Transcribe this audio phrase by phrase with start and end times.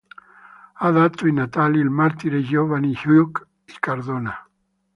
[0.79, 4.35] Ha dato i natali al martire Giovanni Huguet y Cardona.